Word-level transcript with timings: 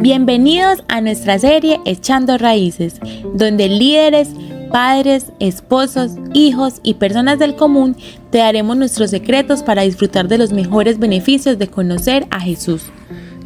Bienvenidos 0.00 0.84
a 0.86 1.00
nuestra 1.00 1.40
serie 1.40 1.80
Echando 1.84 2.38
Raíces, 2.38 3.00
donde 3.34 3.68
líderes, 3.68 4.28
padres, 4.70 5.32
esposos, 5.40 6.12
hijos 6.32 6.80
y 6.84 6.94
personas 6.94 7.40
del 7.40 7.56
común 7.56 7.96
te 8.30 8.38
daremos 8.38 8.76
nuestros 8.76 9.10
secretos 9.10 9.64
para 9.64 9.82
disfrutar 9.82 10.28
de 10.28 10.38
los 10.38 10.52
mejores 10.52 11.00
beneficios 11.00 11.58
de 11.58 11.66
conocer 11.66 12.28
a 12.30 12.38
Jesús. 12.38 12.84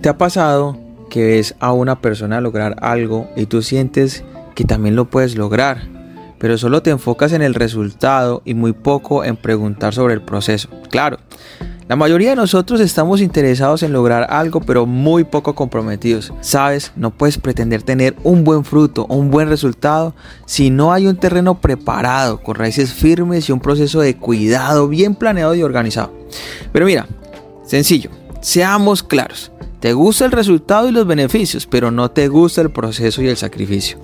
¿Te 0.03 0.11
ha 0.11 0.19
pasado 0.19 0.77
que 1.09 1.25
ves 1.25 1.55
a 1.59 1.73
una 1.73 2.03
persona 2.03 2.43
lograr 2.43 2.77
algo 2.83 3.31
y 3.35 3.47
tú 3.47 3.63
sientes 3.63 4.23
que 4.55 4.65
también 4.65 4.95
lo 4.95 5.07
puedes 5.07 5.37
lograr? 5.37 5.91
pero 6.43 6.59
solo 6.59 6.83
te 6.83 6.91
enfocas 6.91 7.33
en 7.35 7.41
el 7.41 7.55
resultado 7.55 8.43
y 8.45 8.55
muy 8.55 8.73
poco 8.73 9.23
en 9.23 9.37
preguntar 9.37 9.95
sobre 9.95 10.15
el 10.15 10.23
proceso. 10.23 10.69
Claro, 10.91 11.19
la 11.89 11.97
mayoría 11.97 12.31
de 12.31 12.37
nosotros 12.37 12.81
estamos 12.81 13.21
interesados 13.21 13.83
en 13.83 13.93
lograr 13.93 14.27
algo, 14.31 14.61
pero 14.61 14.87
muy 14.87 15.25
poco 15.25 15.55
comprometidos. 15.55 16.33
Sabes, 16.41 16.93
no 16.97 17.11
puedes 17.11 17.39
pretender 17.39 17.83
tener 17.83 18.15
un 18.23 18.45
buen 18.45 18.65
fruto 18.65 19.07
un 19.09 19.31
buen 19.31 19.49
resultado 19.49 20.15
si 20.47 20.71
no 20.71 20.93
hay 20.93 21.07
un 21.07 21.17
terreno 21.17 21.61
preparado, 21.61 22.43
con 22.43 22.55
raíces 22.55 22.93
firmes 22.93 23.49
y 23.49 23.53
un 23.53 23.61
proceso 23.61 24.01
de 24.01 24.17
cuidado 24.17 24.89
bien 24.89 25.15
planeado 25.15 25.55
y 25.55 25.63
organizado. 25.63 26.13
Pero 26.73 26.87
mira, 26.87 27.07
sencillo, 27.65 28.11
seamos 28.41 29.03
claros. 29.03 29.51
Te 29.81 29.93
gusta 29.93 30.25
el 30.25 30.31
resultado 30.31 30.89
y 30.89 30.93
los 30.93 31.07
beneficios, 31.07 31.67
pero 31.67 31.91
no 31.91 32.11
te 32.11 32.29
gusta 32.29 32.61
el 32.61 32.71
proceso 32.71 33.21
y 33.21 33.29
el 33.29 33.37
sacrificio. 33.37 33.99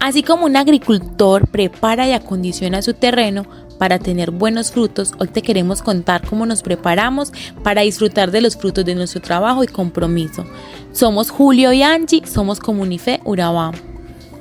Así 0.00 0.24
como 0.24 0.46
un 0.46 0.56
agricultor 0.56 1.46
prepara 1.46 2.08
y 2.08 2.12
acondiciona 2.12 2.82
su 2.82 2.92
terreno 2.92 3.46
para 3.82 3.98
tener 3.98 4.30
buenos 4.30 4.70
frutos, 4.70 5.10
hoy 5.18 5.26
te 5.26 5.42
queremos 5.42 5.82
contar 5.82 6.24
cómo 6.24 6.46
nos 6.46 6.62
preparamos 6.62 7.32
para 7.64 7.80
disfrutar 7.80 8.30
de 8.30 8.40
los 8.40 8.56
frutos 8.56 8.84
de 8.84 8.94
nuestro 8.94 9.20
trabajo 9.20 9.64
y 9.64 9.66
compromiso. 9.66 10.46
Somos 10.92 11.30
Julio 11.30 11.72
y 11.72 11.82
Angie, 11.82 12.24
somos 12.24 12.60
Comunife 12.60 13.18
Urabá. 13.24 13.72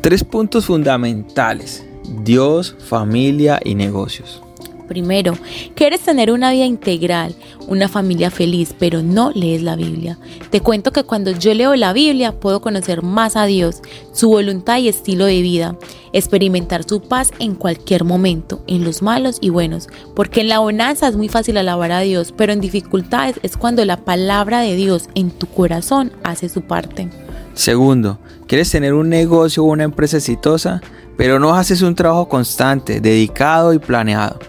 Tres 0.02 0.24
puntos 0.24 0.68
fundamentales. 0.68 1.84
Dios, 2.24 2.76
familia 2.88 3.60
y 3.66 3.74
negocios. 3.74 4.44
Primero, 4.92 5.38
quieres 5.74 6.02
tener 6.02 6.32
una 6.32 6.52
vida 6.52 6.66
integral, 6.66 7.34
una 7.70 7.88
familia 7.88 8.30
feliz, 8.30 8.76
pero 8.78 9.02
no 9.02 9.32
lees 9.32 9.64
la 9.64 9.78
Biblia. 9.78 10.18
Te 10.50 10.60
cuento 10.60 10.92
que 10.92 11.06
cuando 11.06 11.32
yo 11.32 11.54
leo 11.54 11.78
la 11.78 11.94
Biblia 11.94 12.38
puedo 12.38 12.60
conocer 12.60 13.02
más 13.02 13.38
a 13.38 13.46
Dios, 13.46 13.82
su 14.12 14.28
voluntad 14.28 14.80
y 14.80 14.90
estilo 14.90 15.24
de 15.24 15.42
vida, 15.42 15.78
experimentar 16.12 16.84
su 16.84 17.00
paz 17.00 17.32
en 17.40 17.56
cualquier 17.56 18.04
momento, 18.04 18.66
en 18.68 18.84
los 18.84 19.02
malos 19.02 19.38
y 19.40 19.48
buenos, 19.48 19.88
porque 20.14 20.42
en 20.42 20.50
la 20.50 20.60
bonanza 20.60 21.08
es 21.08 21.16
muy 21.16 21.30
fácil 21.30 21.56
alabar 21.56 21.94
a 21.94 22.02
Dios, 22.02 22.34
pero 22.36 22.52
en 22.52 22.60
dificultades 22.60 23.40
es 23.44 23.56
cuando 23.56 23.86
la 23.86 23.96
palabra 23.96 24.60
de 24.60 24.76
Dios 24.76 25.08
en 25.16 25.32
tu 25.32 25.48
corazón 25.48 26.12
hace 26.26 26.50
su 26.50 26.64
parte. 26.64 27.10
Segundo, 27.54 28.20
¿quieres 28.46 28.70
tener 28.70 28.94
un 28.94 29.08
negocio 29.08 29.64
o 29.64 29.68
una 29.68 29.86
empresa 29.86 30.18
exitosa? 30.18 30.82
Pero 31.16 31.40
no 31.40 31.54
haces 31.54 31.82
un 31.82 31.96
trabajo 31.96 32.28
constante, 32.28 33.00
dedicado 33.00 33.72
y 33.72 33.80
planeado. 33.80 34.40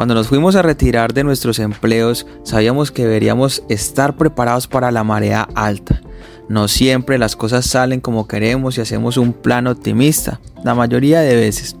Cuando 0.00 0.14
nos 0.14 0.28
fuimos 0.28 0.56
a 0.56 0.62
retirar 0.62 1.12
de 1.12 1.24
nuestros 1.24 1.58
empleos, 1.58 2.26
sabíamos 2.42 2.90
que 2.90 3.02
deberíamos 3.02 3.62
estar 3.68 4.16
preparados 4.16 4.66
para 4.66 4.90
la 4.90 5.04
marea 5.04 5.46
alta. 5.54 6.00
No 6.48 6.68
siempre 6.68 7.18
las 7.18 7.36
cosas 7.36 7.66
salen 7.66 8.00
como 8.00 8.26
queremos 8.26 8.78
y 8.78 8.80
hacemos 8.80 9.18
un 9.18 9.34
plan 9.34 9.66
optimista, 9.66 10.40
la 10.64 10.74
mayoría 10.74 11.20
de 11.20 11.36
veces. 11.36 11.76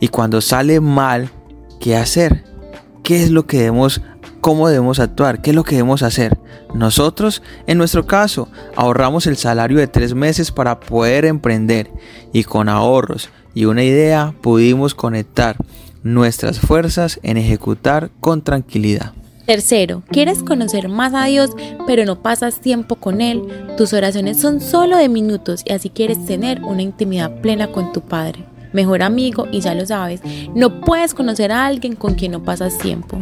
Y 0.00 0.08
cuando 0.08 0.40
sale 0.40 0.80
mal, 0.80 1.28
¿qué 1.78 1.94
hacer? 1.94 2.42
¿Qué 3.02 3.22
es 3.22 3.30
lo 3.30 3.46
que 3.46 3.58
debemos, 3.58 4.00
cómo 4.40 4.70
debemos 4.70 4.98
actuar? 4.98 5.42
¿Qué 5.42 5.50
es 5.50 5.56
lo 5.56 5.64
que 5.64 5.76
debemos 5.76 6.02
hacer? 6.02 6.38
Nosotros, 6.72 7.42
en 7.66 7.76
nuestro 7.76 8.06
caso, 8.06 8.48
ahorramos 8.76 9.26
el 9.26 9.36
salario 9.36 9.76
de 9.76 9.88
tres 9.88 10.14
meses 10.14 10.52
para 10.52 10.80
poder 10.80 11.26
emprender 11.26 11.90
y 12.32 12.44
con 12.44 12.70
ahorros 12.70 13.28
y 13.52 13.66
una 13.66 13.84
idea 13.84 14.34
pudimos 14.40 14.94
conectar 14.94 15.58
nuestras 16.02 16.60
fuerzas 16.60 17.20
en 17.22 17.36
ejecutar 17.36 18.10
con 18.20 18.42
tranquilidad. 18.42 19.12
Tercero, 19.46 20.02
quieres 20.10 20.42
conocer 20.42 20.88
más 20.88 21.14
a 21.14 21.24
Dios, 21.24 21.50
pero 21.86 22.04
no 22.04 22.22
pasas 22.22 22.60
tiempo 22.60 22.96
con 22.96 23.20
Él. 23.20 23.42
Tus 23.76 23.92
oraciones 23.92 24.40
son 24.40 24.60
solo 24.60 24.96
de 24.96 25.08
minutos 25.08 25.62
y 25.64 25.72
así 25.72 25.90
quieres 25.90 26.24
tener 26.24 26.62
una 26.62 26.82
intimidad 26.82 27.40
plena 27.40 27.66
con 27.72 27.92
tu 27.92 28.02
Padre. 28.02 28.44
Mejor 28.72 29.02
amigo, 29.02 29.46
y 29.50 29.60
ya 29.60 29.74
lo 29.74 29.84
sabes, 29.84 30.20
no 30.54 30.80
puedes 30.80 31.12
conocer 31.12 31.52
a 31.52 31.66
alguien 31.66 31.94
con 31.94 32.14
quien 32.14 32.32
no 32.32 32.42
pasas 32.42 32.78
tiempo. 32.78 33.18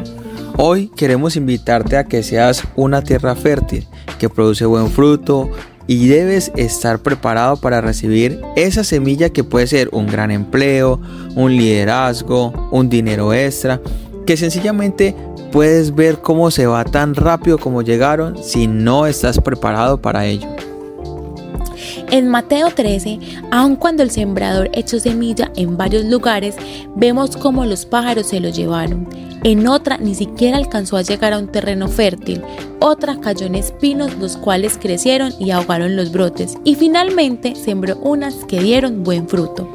Hoy 0.57 0.89
queremos 0.95 1.37
invitarte 1.37 1.97
a 1.97 2.05
que 2.05 2.23
seas 2.23 2.63
una 2.77 3.03
tierra 3.03 3.35
fértil, 3.35 3.87
que 4.19 4.29
produce 4.29 4.67
buen 4.67 4.91
fruto, 4.91 5.51
y 5.91 6.07
debes 6.07 6.53
estar 6.55 7.01
preparado 7.01 7.57
para 7.57 7.81
recibir 7.81 8.41
esa 8.55 8.85
semilla 8.85 9.31
que 9.31 9.43
puede 9.43 9.67
ser 9.67 9.89
un 9.91 10.07
gran 10.07 10.31
empleo, 10.31 11.01
un 11.35 11.57
liderazgo, 11.57 12.53
un 12.71 12.89
dinero 12.89 13.35
extra, 13.35 13.81
que 14.25 14.37
sencillamente 14.37 15.17
puedes 15.51 15.93
ver 15.93 16.21
cómo 16.21 16.53
se 16.53 16.69
va 16.69 16.85
tan 16.85 17.17
rápido 17.17 17.59
como 17.59 17.83
llegaron 17.83 18.41
si 18.41 18.69
no 18.69 19.09
estás 19.09 19.41
preparado 19.41 20.01
para 20.01 20.27
ello. 20.27 20.47
En 22.13 22.29
Mateo 22.29 22.71
13, 22.71 23.19
aun 23.51 23.75
cuando 23.75 24.05
el 24.05 24.13
sembrador 24.13 24.71
echó 24.73 25.01
semilla 25.01 25.51
en 25.57 25.77
varios 25.77 26.05
lugares, 26.05 26.55
vemos 26.95 27.37
cómo 27.37 27.67
los 27.67 27.85
pájaros 27.85 28.29
se 28.29 28.39
lo 28.39 28.51
llevaron. 28.51 29.09
En 29.43 29.67
otra 29.67 29.97
ni 29.97 30.15
siquiera 30.15 30.59
alcanzó 30.59 30.99
a 30.99 31.03
llegar 31.03 31.33
a 31.33 31.39
un 31.39 31.49
terreno 31.49 31.89
fértil. 31.89 32.43
Otra 32.79 33.19
cayó 33.21 33.47
en 33.47 33.55
espinos, 33.55 34.17
los 34.19 34.37
cuales 34.37 34.77
crecieron 34.79 35.33
y 35.39 35.51
ahogaron 35.51 35.97
los 35.97 36.13
brotes. 36.13 36.59
Y 36.65 36.75
finalmente 36.75 37.55
sembró 37.55 37.97
unas 37.97 38.35
que 38.45 38.61
dieron 38.61 39.03
buen 39.03 39.29
fruto. 39.29 39.67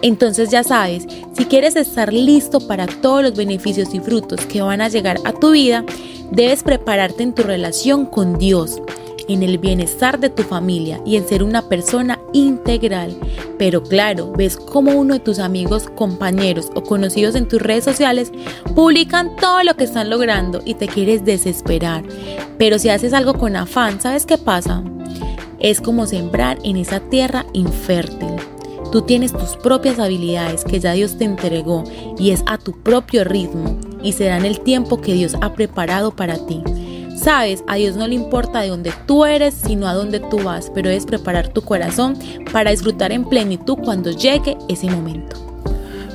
Entonces 0.00 0.50
ya 0.50 0.64
sabes, 0.64 1.06
si 1.36 1.44
quieres 1.44 1.76
estar 1.76 2.12
listo 2.12 2.66
para 2.66 2.86
todos 2.86 3.22
los 3.22 3.34
beneficios 3.34 3.94
y 3.94 4.00
frutos 4.00 4.46
que 4.46 4.62
van 4.62 4.80
a 4.80 4.88
llegar 4.88 5.18
a 5.24 5.32
tu 5.32 5.50
vida, 5.50 5.84
debes 6.30 6.62
prepararte 6.62 7.22
en 7.22 7.34
tu 7.34 7.42
relación 7.42 8.06
con 8.06 8.38
Dios 8.38 8.80
en 9.32 9.42
el 9.42 9.58
bienestar 9.58 10.18
de 10.18 10.30
tu 10.30 10.42
familia 10.42 11.00
y 11.06 11.16
en 11.16 11.28
ser 11.28 11.42
una 11.42 11.68
persona 11.68 12.19
integral. 12.32 13.16
Pero 13.58 13.82
claro, 13.82 14.32
ves 14.32 14.56
como 14.56 14.92
uno 14.92 15.14
de 15.14 15.20
tus 15.20 15.38
amigos, 15.38 15.88
compañeros 15.94 16.70
o 16.74 16.82
conocidos 16.82 17.34
en 17.34 17.48
tus 17.48 17.60
redes 17.60 17.84
sociales 17.84 18.32
publican 18.74 19.36
todo 19.36 19.62
lo 19.62 19.74
que 19.74 19.84
están 19.84 20.10
logrando 20.10 20.62
y 20.64 20.74
te 20.74 20.86
quieres 20.86 21.24
desesperar. 21.24 22.04
Pero 22.58 22.78
si 22.78 22.88
haces 22.88 23.12
algo 23.12 23.34
con 23.34 23.56
afán, 23.56 24.00
¿sabes 24.00 24.26
qué 24.26 24.38
pasa? 24.38 24.82
Es 25.58 25.80
como 25.80 26.06
sembrar 26.06 26.58
en 26.64 26.76
esa 26.76 27.00
tierra 27.00 27.44
infértil. 27.52 28.36
Tú 28.92 29.02
tienes 29.02 29.32
tus 29.32 29.56
propias 29.56 29.98
habilidades 30.00 30.64
que 30.64 30.80
ya 30.80 30.92
Dios 30.92 31.16
te 31.16 31.24
entregó 31.24 31.84
y 32.18 32.30
es 32.30 32.42
a 32.46 32.58
tu 32.58 32.72
propio 32.82 33.22
ritmo 33.22 33.78
y 34.02 34.12
será 34.12 34.36
en 34.36 34.44
el 34.44 34.60
tiempo 34.60 35.00
que 35.00 35.12
Dios 35.12 35.36
ha 35.40 35.52
preparado 35.52 36.10
para 36.10 36.44
ti. 36.46 36.62
Sabes, 37.22 37.62
a 37.66 37.74
Dios 37.74 37.96
no 37.96 38.08
le 38.08 38.14
importa 38.14 38.62
de 38.62 38.68
dónde 38.68 38.94
tú 39.04 39.26
eres, 39.26 39.52
sino 39.52 39.86
a 39.86 39.92
dónde 39.92 40.20
tú 40.20 40.42
vas, 40.42 40.72
pero 40.74 40.88
es 40.88 41.04
preparar 41.04 41.48
tu 41.48 41.60
corazón 41.60 42.16
para 42.50 42.70
disfrutar 42.70 43.12
en 43.12 43.26
plenitud 43.26 43.76
cuando 43.84 44.10
llegue 44.10 44.56
ese 44.70 44.90
momento. 44.90 45.36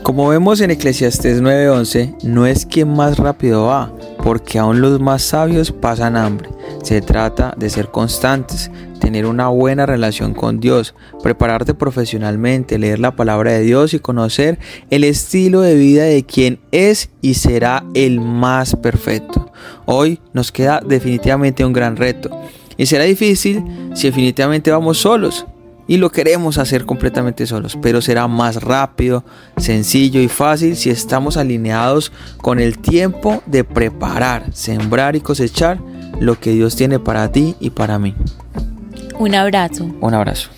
Como 0.01 0.29
vemos 0.29 0.61
en 0.61 0.71
Eclesiastes 0.71 1.43
9:11, 1.43 2.16
no 2.23 2.47
es 2.47 2.66
quien 2.66 2.91
más 2.91 3.17
rápido 3.17 3.66
va, 3.66 3.91
porque 4.23 4.57
aún 4.57 4.81
los 4.81 4.99
más 4.99 5.21
sabios 5.21 5.71
pasan 5.71 6.17
hambre. 6.17 6.49
Se 6.81 7.01
trata 7.01 7.53
de 7.55 7.69
ser 7.69 7.89
constantes, 7.89 8.72
tener 8.99 9.27
una 9.27 9.49
buena 9.49 9.85
relación 9.85 10.33
con 10.33 10.59
Dios, 10.59 10.95
prepararte 11.22 11.75
profesionalmente, 11.75 12.79
leer 12.79 12.97
la 12.97 13.16
palabra 13.16 13.51
de 13.51 13.61
Dios 13.61 13.93
y 13.93 13.99
conocer 13.99 14.57
el 14.89 15.03
estilo 15.03 15.61
de 15.61 15.75
vida 15.75 16.05
de 16.05 16.23
quien 16.25 16.59
es 16.72 17.11
y 17.22 17.35
será 17.35 17.85
el 17.93 18.22
más 18.22 18.75
perfecto. 18.75 19.51
Hoy 19.86 20.20
nos 20.34 20.52
queda 20.52 20.81
definitivamente 20.86 21.66
un 21.66 21.74
gran 21.74 21.96
reto 21.96 22.30
y 22.78 22.86
será 22.86 23.03
difícil 23.06 23.64
si 23.94 24.08
definitivamente 24.08 24.72
vamos 24.72 24.98
solos 24.98 25.46
y 25.88 25.98
lo 25.98 26.12
queremos 26.12 26.58
hacer 26.58 26.85
completamente 26.85 27.46
solos, 27.46 27.78
pero 27.82 28.02
será 28.02 28.28
más 28.28 28.64
rápido, 28.64 29.23
sencillo 29.58 30.20
y 30.20 30.28
fácil 30.28 30.76
si 30.76 30.90
estamos 30.90 31.38
alineados 31.38 32.12
con 32.41 32.59
el 32.59 32.79
tiempo 32.79 33.44
de 33.46 33.64
preparar, 33.64 34.46
sembrar 34.53 35.16
y 35.16 35.22
cosechar 35.22 35.79
lo 36.20 36.40
que 36.40 36.52
Dios 36.52 36.76
tiene 36.76 37.00
para 37.00 37.32
ti 37.32 37.56
y 37.59 37.70
para 37.70 38.00
mí. 38.00 38.16
Un 39.20 39.35
abrazo. 39.35 39.85
Un 40.02 40.14
abrazo. 40.14 40.50